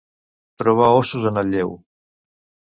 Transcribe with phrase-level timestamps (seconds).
[0.61, 1.75] Trobar ossos en el lleu.